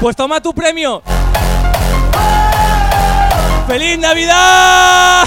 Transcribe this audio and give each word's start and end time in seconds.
Pues 0.00 0.16
toma 0.16 0.40
tu 0.40 0.54
premio. 0.54 1.02
¡Feliz 3.66 3.98
Navidad! 3.98 5.26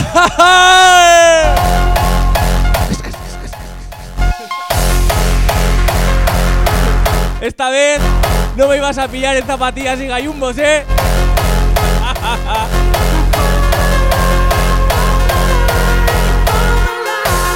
Esta 7.39 7.69
vez 7.69 7.99
no 8.57 8.67
me 8.67 8.77
ibas 8.77 8.97
a 8.97 9.07
pillar 9.07 9.37
en 9.37 9.45
zapatillas 9.45 9.99
y 9.99 10.07
gallumbos, 10.07 10.57
¿eh? 10.57 10.83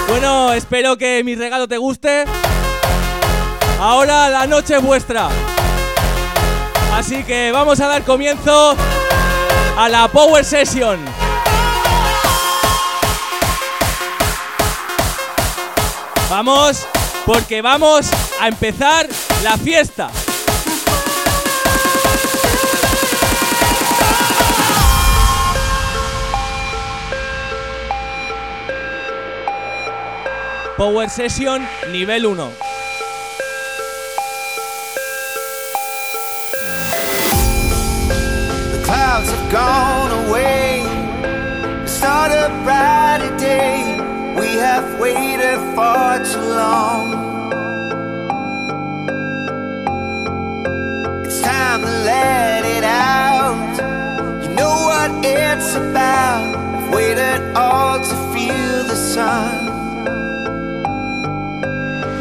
bueno, 0.08 0.54
espero 0.54 0.96
que 0.98 1.24
mi 1.24 1.34
regalo 1.34 1.68
te 1.68 1.80
guste. 1.80 2.26
Ahora 3.80 4.30
la 4.30 4.46
noche 4.46 4.76
es 4.76 4.84
vuestra. 4.84 5.30
Así 6.98 7.24
que 7.24 7.52
vamos 7.52 7.80
a 7.80 7.86
dar 7.86 8.04
comienzo 8.04 8.76
a 9.78 9.88
la 9.88 10.08
Power 10.08 10.44
Session. 10.44 10.99
Vamos, 16.27 16.88
porque 17.24 17.62
vamos 17.62 18.10
a 18.41 18.48
empezar 18.48 19.08
la 19.44 19.60
fiesta. 19.60 20.10
Power 30.77 31.12
Session 31.12 31.64
nivel 31.91 32.26
1. 32.26 32.66
Clouds 39.18 39.32
have 39.32 39.51
gone 39.51 40.27
away. 40.27 40.84
Start 41.87 42.32
a 42.32 42.49
brighter 42.63 43.35
day. 43.37 43.96
We 44.40 44.55
have 44.57 44.99
waited 44.99 45.57
far 45.76 46.24
too 46.24 46.40
long. 46.40 47.05
It's 51.26 51.41
time 51.41 51.82
to 51.82 51.87
let 51.87 52.65
it 52.65 52.84
out. 52.84 54.43
You 54.43 54.49
know 54.55 54.76
what 54.90 55.26
it's 55.26 55.76
about. 55.76 56.55
I've 56.55 56.93
waited 56.93 57.55
all 57.55 57.99
to 57.99 58.15
feel 58.34 58.84
the 58.84 58.96
sun. 58.96 59.65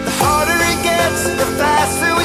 The 0.05 0.13
harder 0.23 0.59
it 0.73 0.83
gets, 0.83 1.25
the 1.25 1.47
faster 1.59 2.16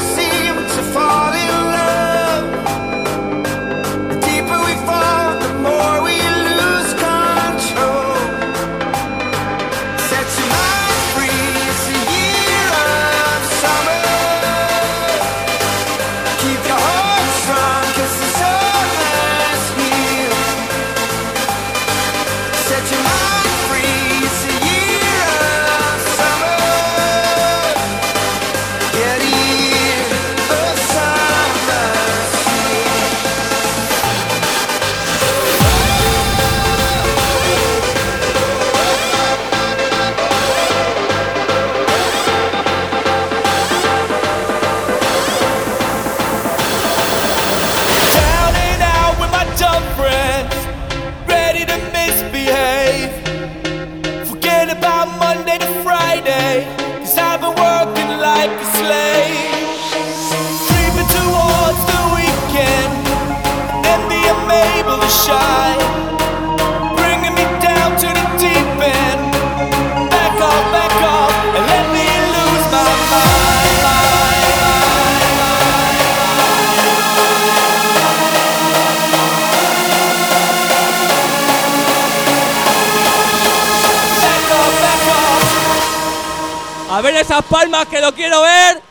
palmas 87.45 87.87
que 87.87 88.01
lo 88.01 88.13
quiero 88.13 88.41
ver. 88.41 88.90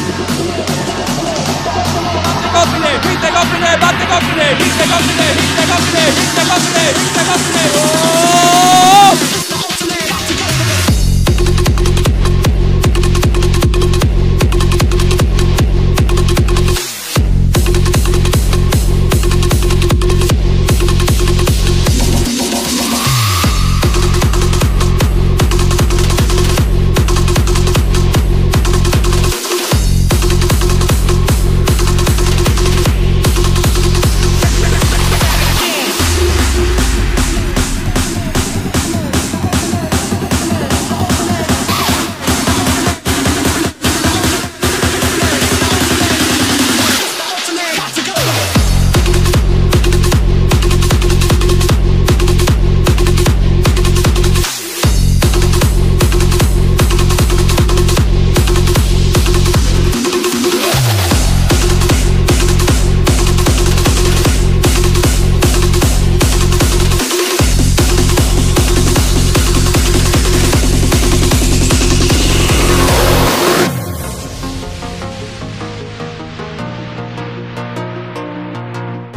Oh! 7.73 9.40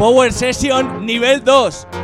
Power 0.04 0.30
Session 0.30 1.06
nivel 1.06 1.40
2. 1.40 2.03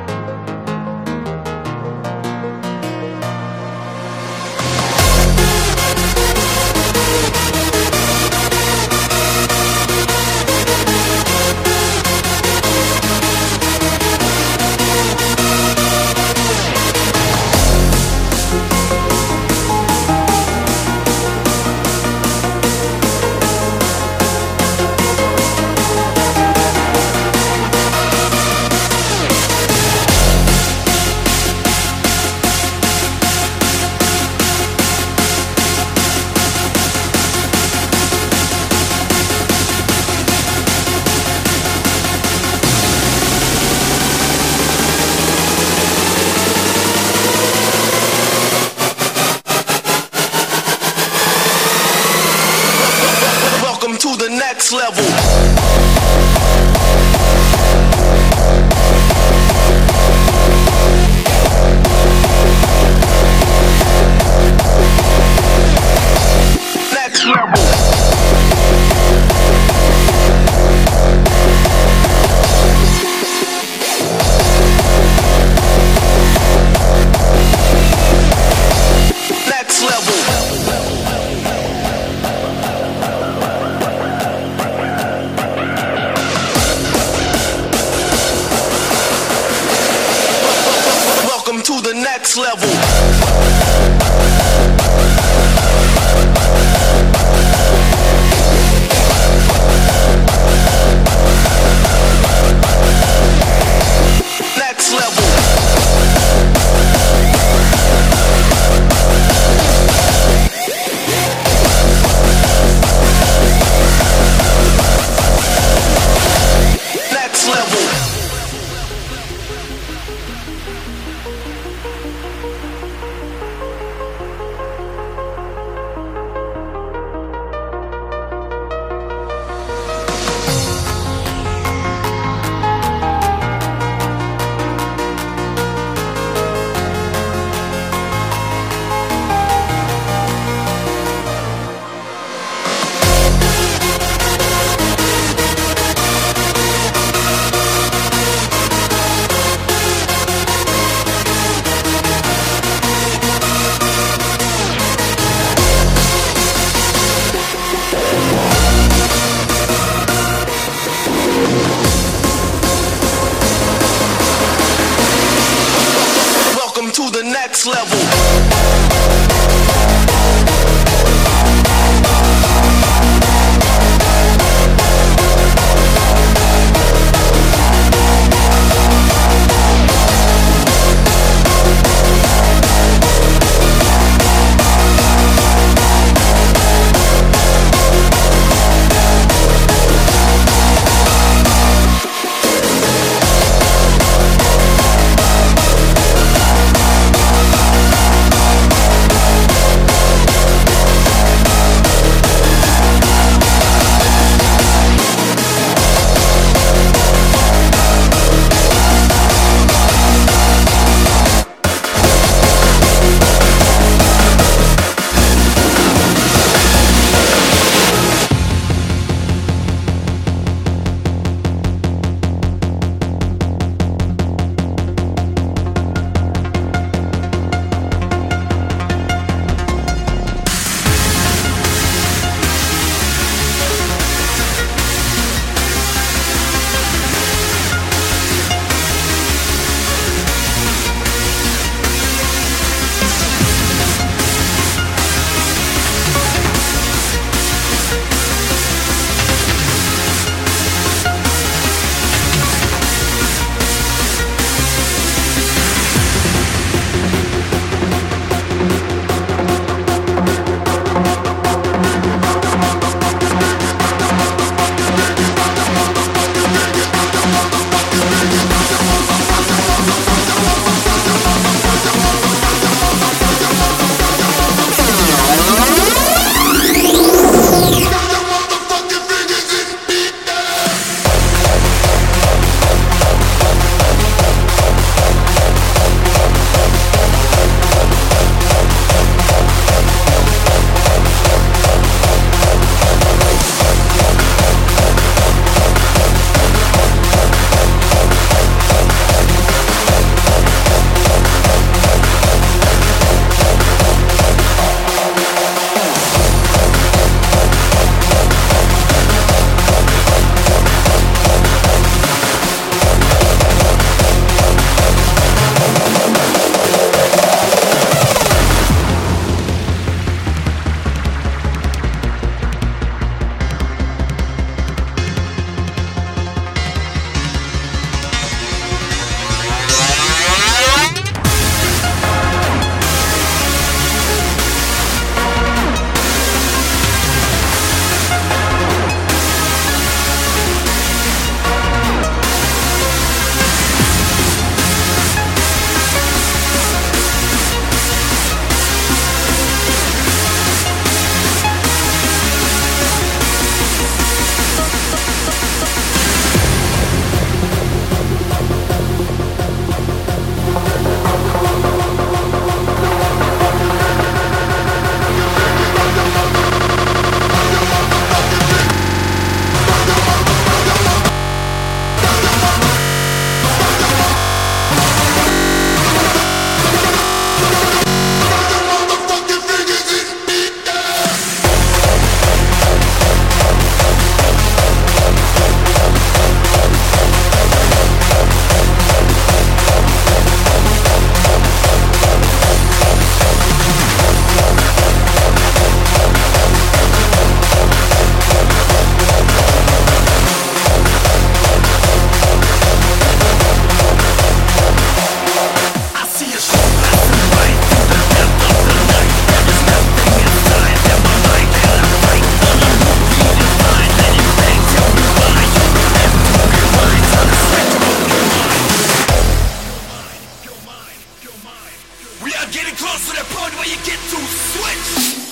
getting 422.52 422.74
close 422.74 423.06
to 423.06 423.14
that 423.14 423.26
point 423.30 423.54
where 423.54 423.68
you 423.68 423.76
get 423.84 423.98
to 424.10 424.18
switch. 424.18 425.29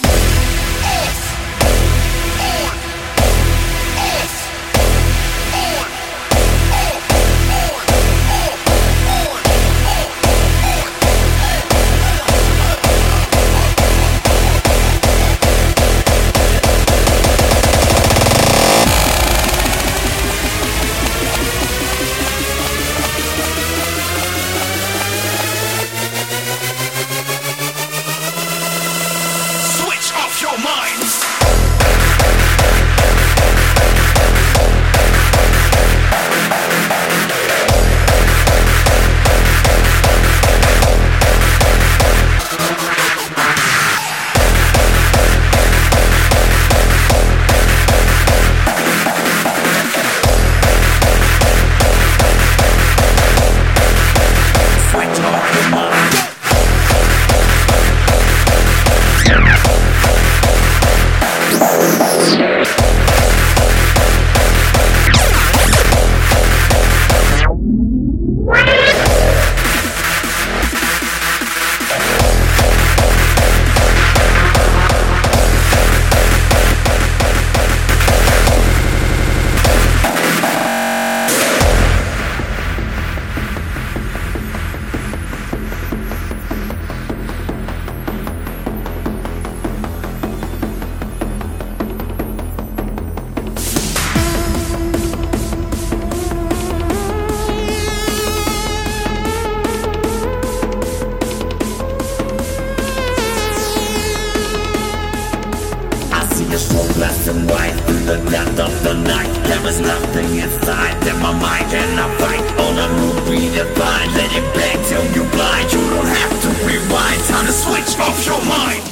vanished 106.58 106.96
black 106.96 107.26
and 107.26 107.50
white. 107.50 107.76
In 107.88 108.06
the 108.06 108.30
depth 108.30 108.58
of 108.58 108.82
the 108.82 108.94
night 108.94 109.32
There 109.46 109.66
is 109.68 109.80
nothing 109.80 110.38
inside. 110.38 111.00
That 111.02 111.18
my 111.22 111.32
mind 111.32 111.70
cannot 111.70 112.10
fight. 112.18 112.44
On 112.58 112.74
a 112.78 112.88
move 112.98 113.22
redefined. 113.28 114.14
Let 114.14 114.30
it 114.32 114.54
bang 114.54 114.78
till 114.84 115.04
you 115.14 115.28
blind. 115.30 115.72
You 115.72 115.80
don't 115.90 116.06
have 116.06 116.42
to 116.42 116.48
rewind. 116.66 117.20
Time 117.24 117.46
to 117.46 117.52
switch 117.52 117.98
off 117.98 118.26
your 118.26 118.42
mind. 118.44 118.87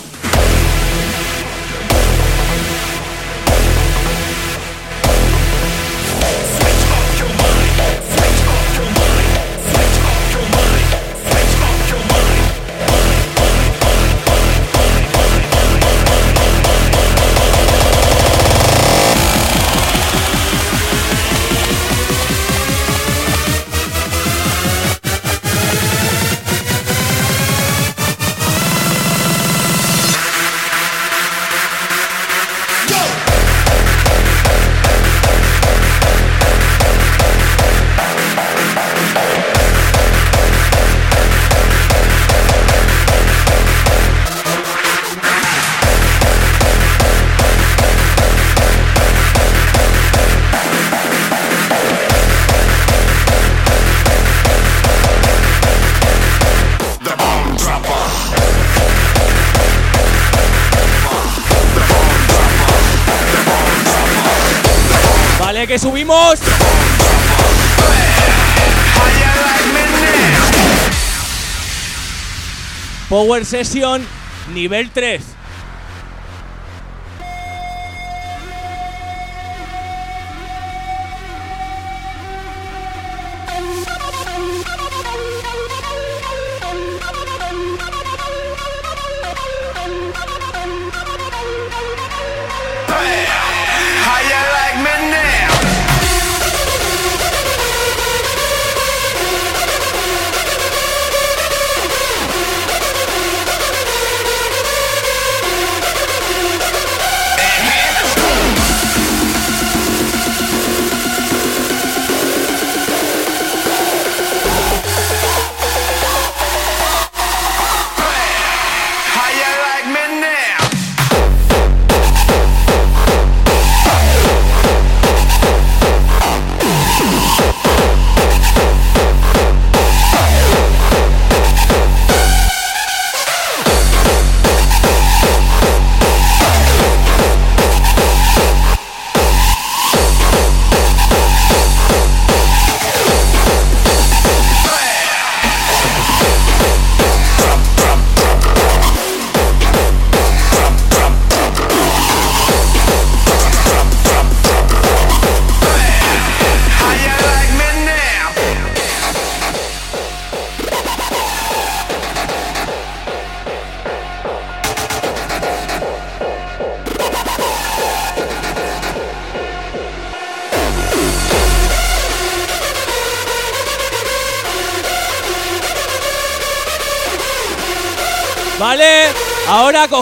Power 73.16 73.46
Session 73.46 74.04
nivel 74.52 74.90
3. 74.92 75.35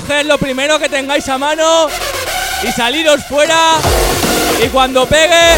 Coged 0.01 0.27
lo 0.27 0.39
primero 0.39 0.77
que 0.81 0.89
tengáis 0.89 1.29
a 1.29 1.39
mano 1.39 1.87
y 2.65 2.73
saliros 2.73 3.25
fuera. 3.27 3.77
Y 4.61 4.69
cuando 4.69 5.07
pegue, 5.07 5.57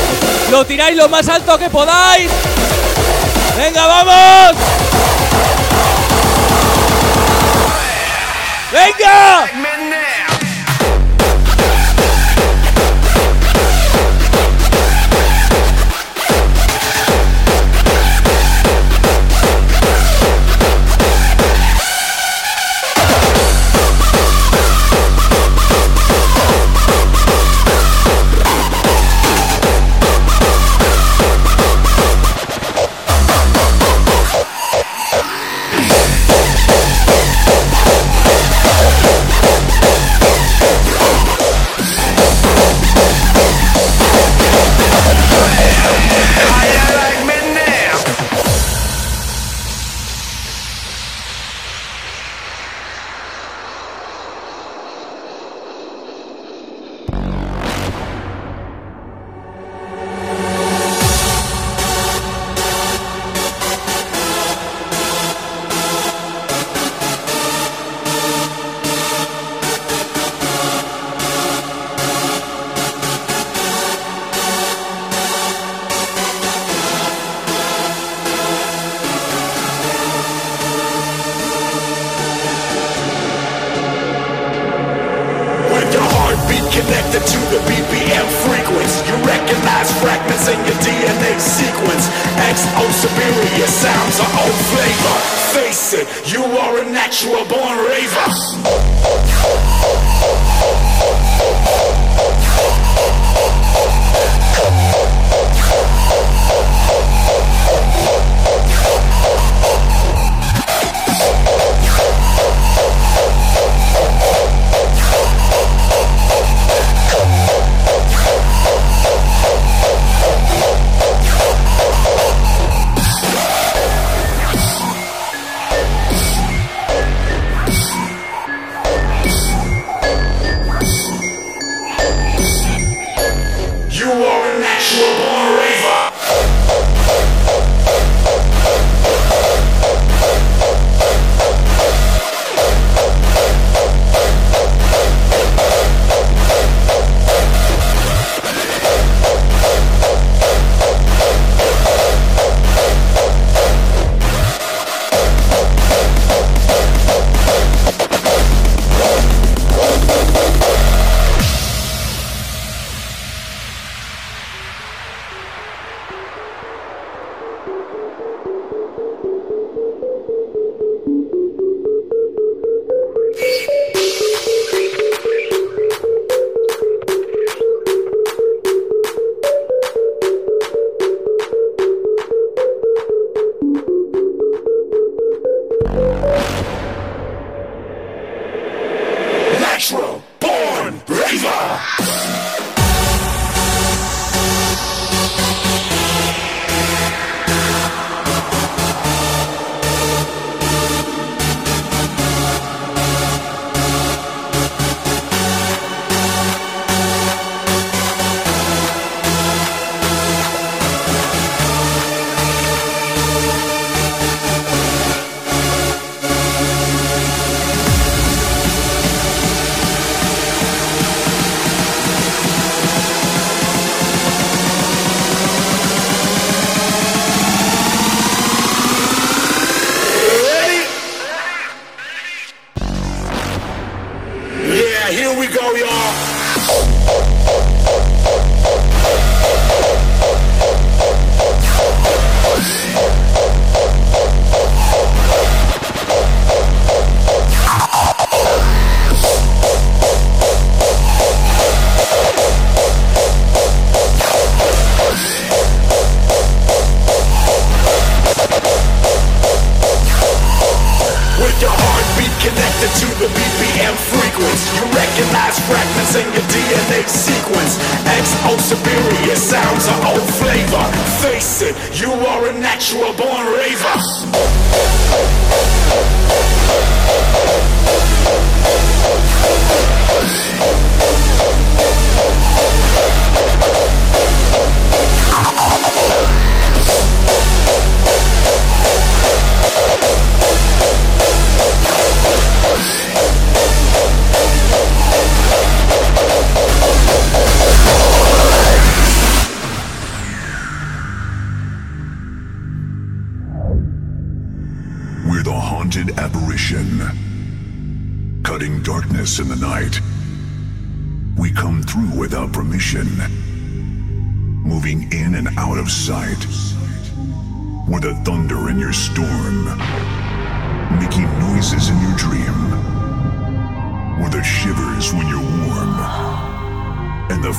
lo 0.51 0.63
tiráis 0.67 0.95
lo 0.95 1.09
más 1.09 1.27
alto 1.29 1.59
que 1.59 1.71
podáis. 1.71 2.31
¡Venga, 3.57 3.87
vamos! 3.87 4.57
¡Venga! 8.73 9.76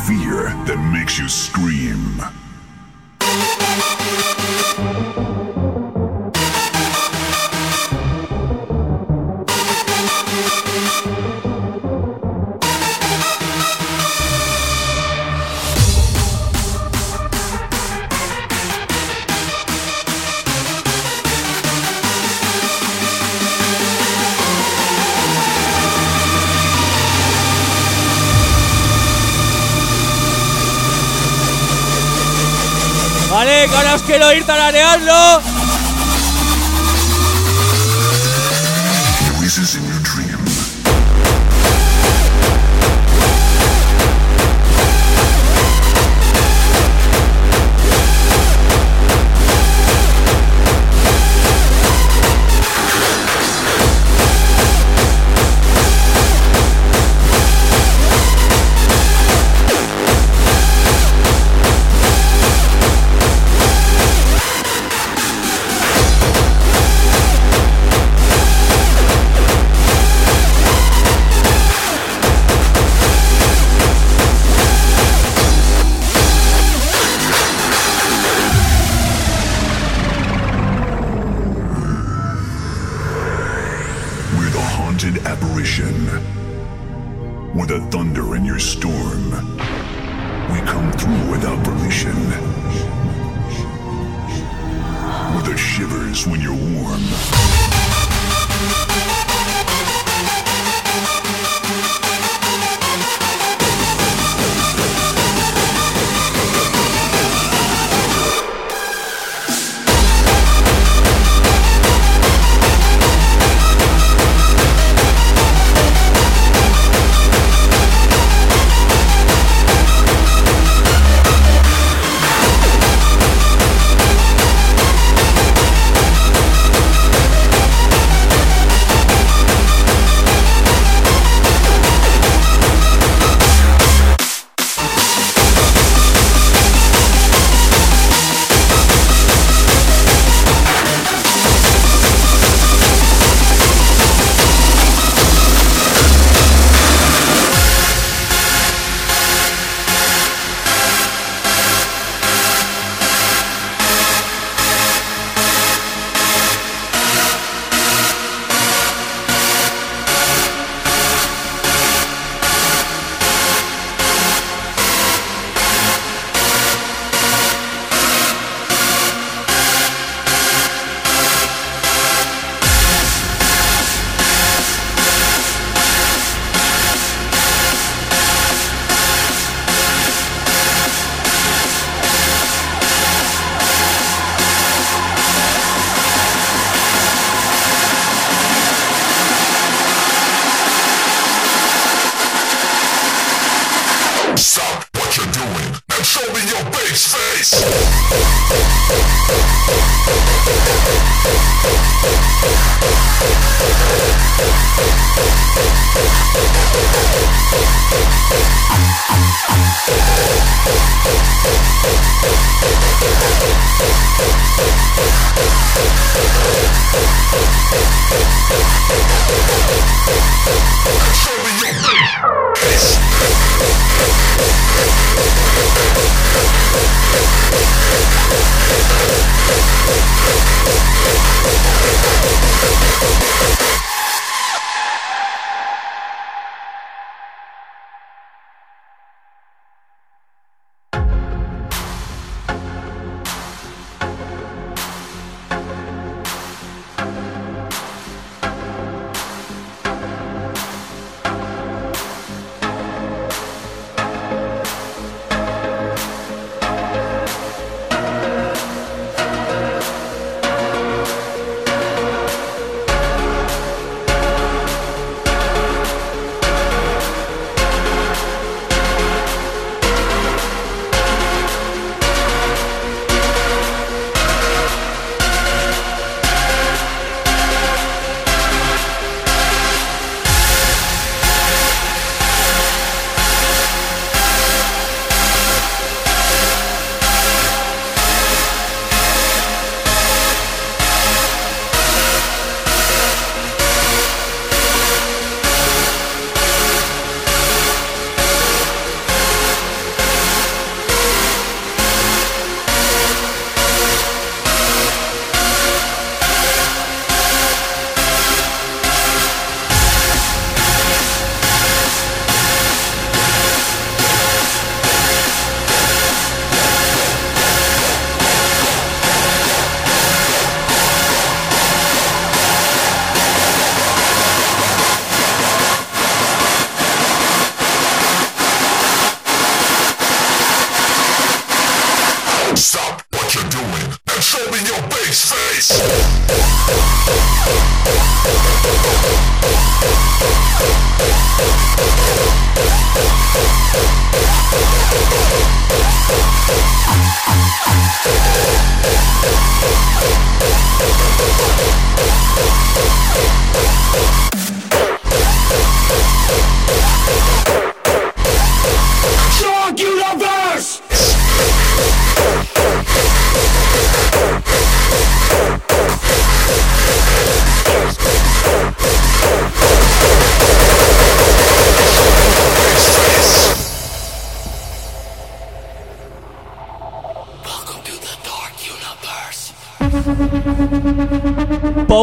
Fear 0.05 0.49
that 0.65 0.77
makes 0.93 1.17
you 1.17 1.27
scream. 1.27 2.46
Quiero 34.07 34.31
ir 34.31 34.45
tarareando. 34.45 35.56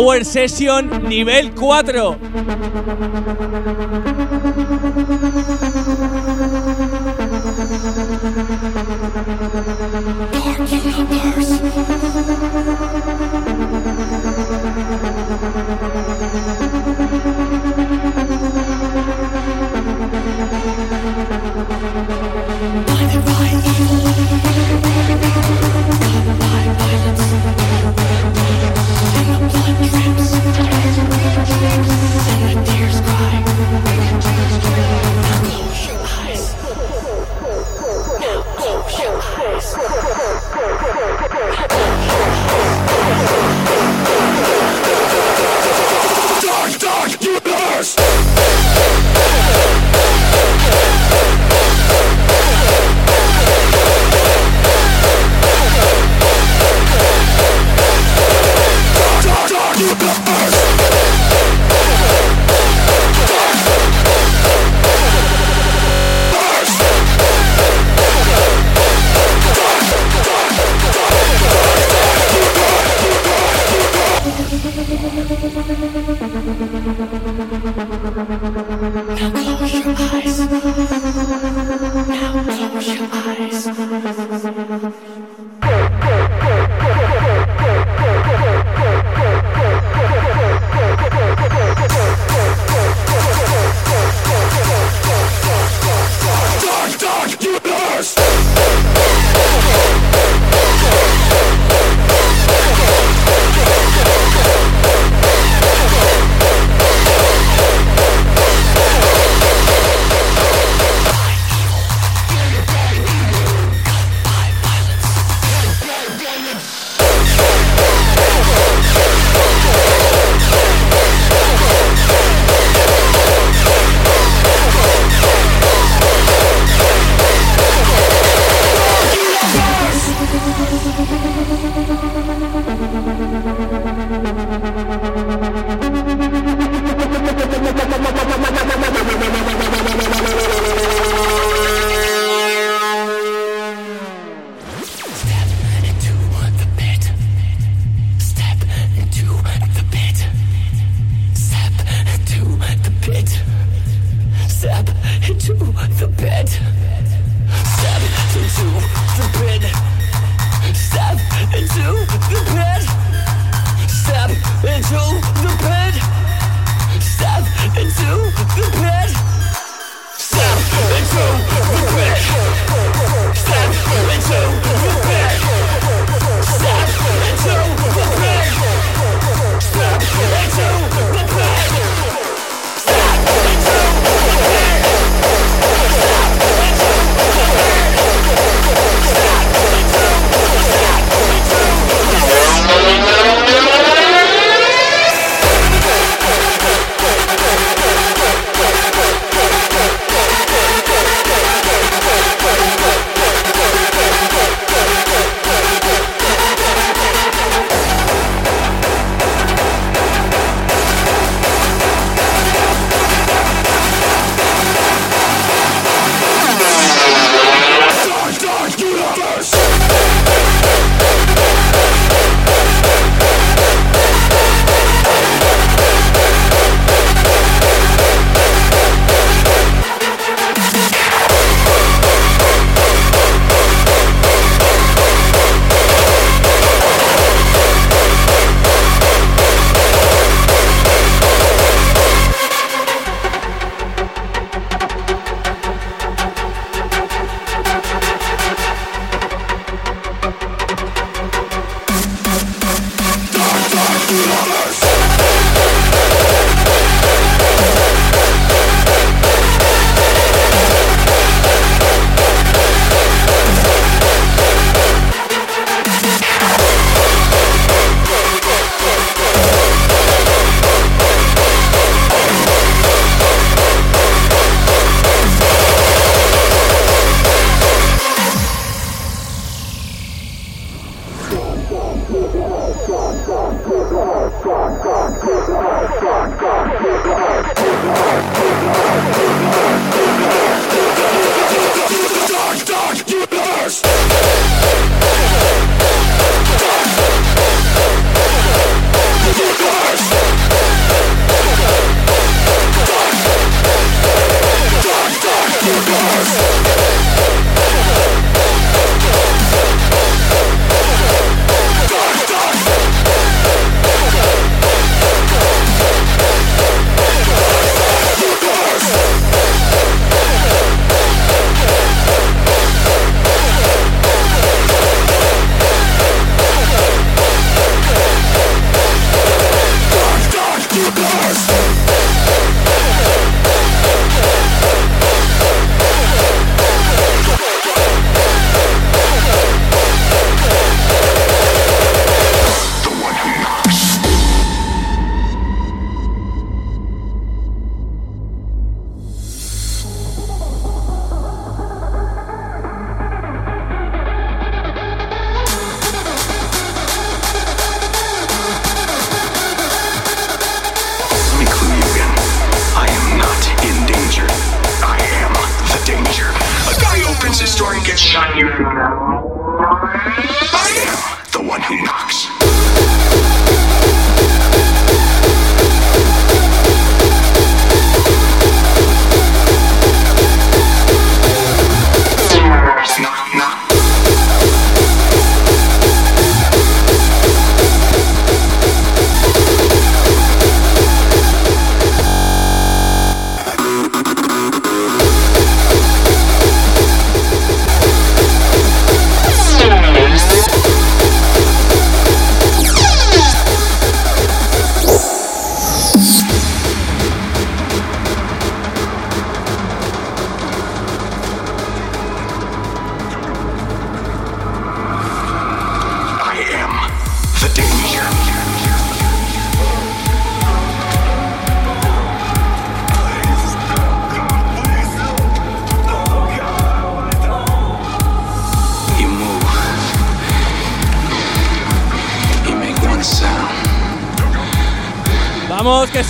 Power 0.05 0.23
Session 0.23 1.09
nivel 1.09 1.51
4. 1.57 2.19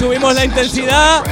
Subimos 0.05 0.35
la 0.35 0.45
intensidad. 0.45 1.25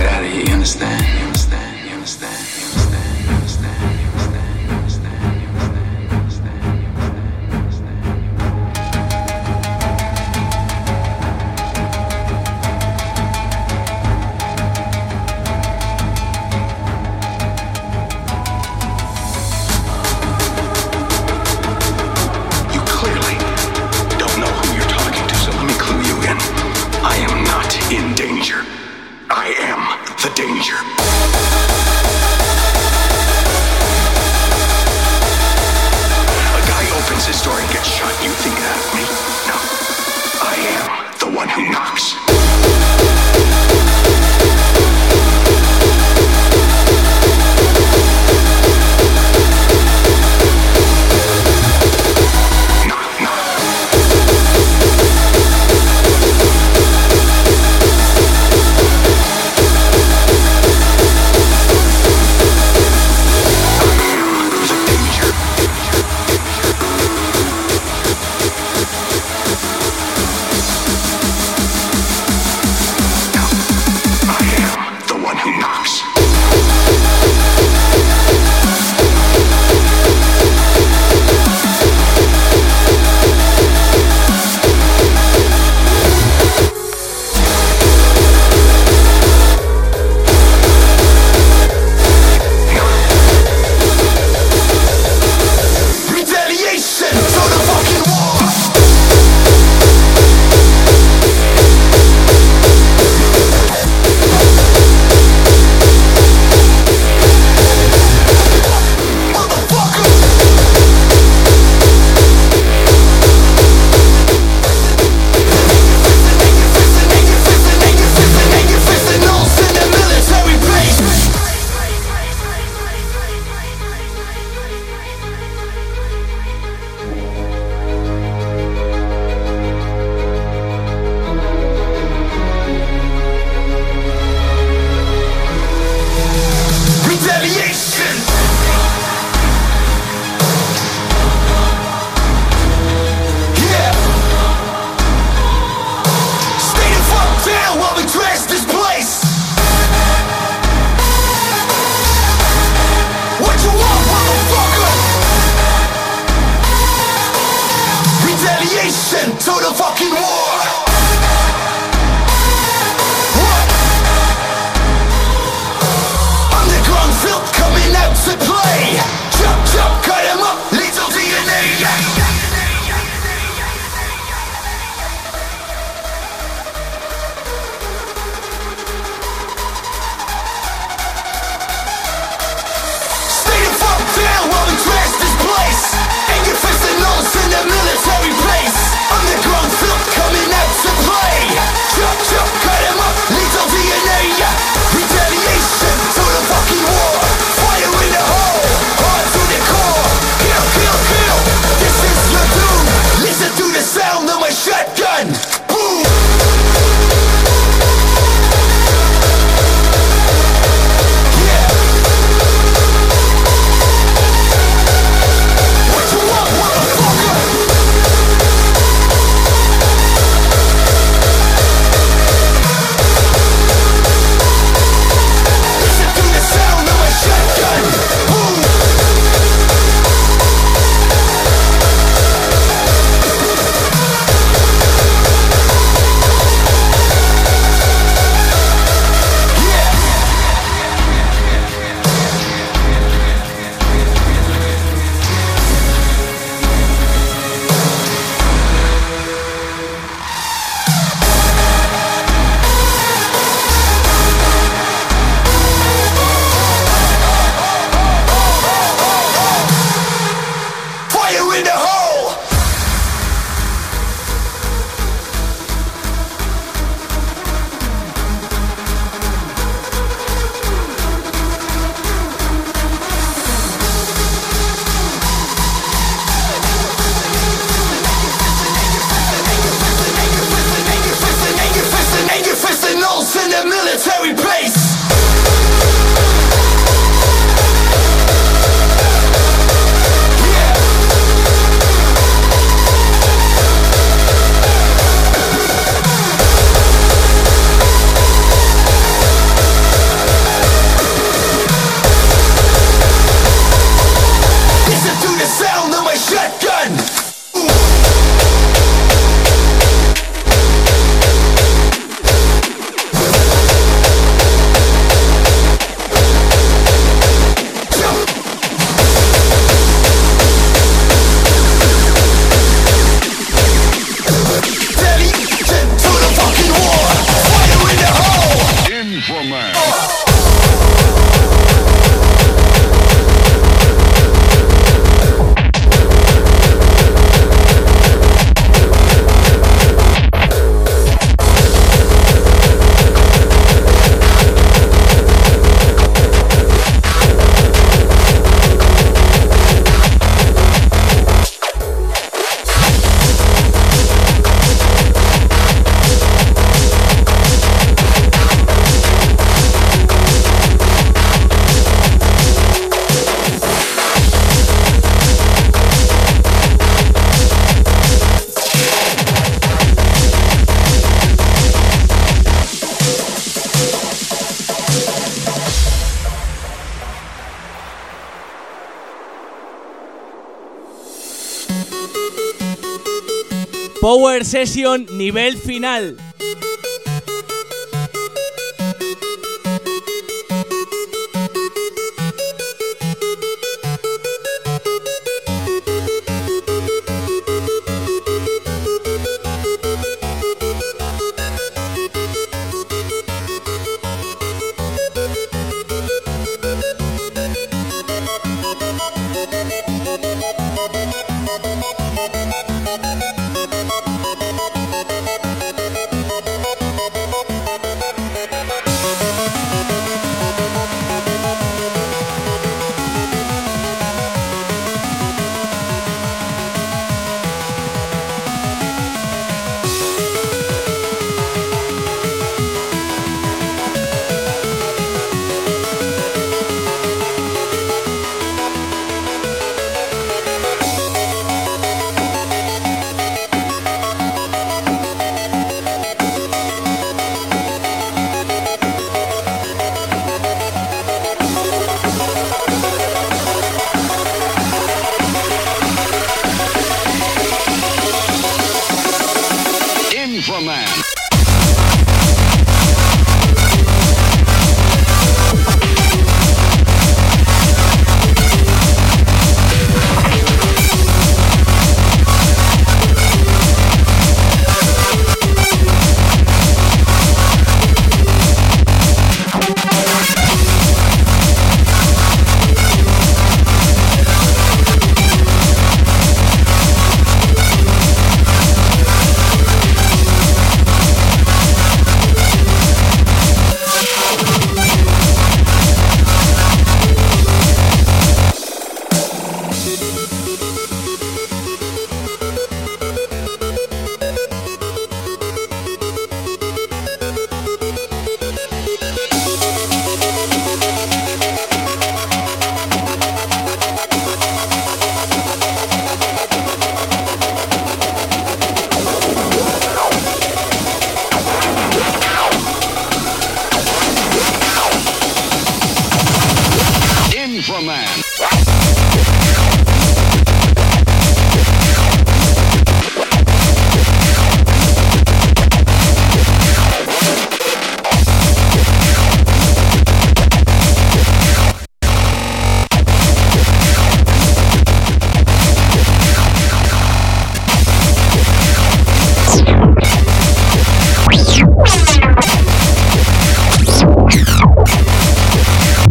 Power 384.13 384.45
Session 384.45 385.07
nivel 385.17 385.57
final. 385.57 386.22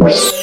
Bye. 0.01 0.40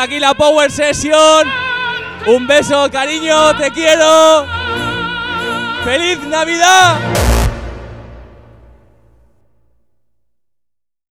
Aquí 0.00 0.18
la 0.18 0.34
Power 0.34 0.70
Session. 0.70 1.46
Un 2.26 2.46
beso, 2.46 2.90
cariño, 2.90 3.56
te 3.56 3.70
quiero. 3.70 4.46
¡Feliz 5.84 6.18
Navidad! 6.26 7.09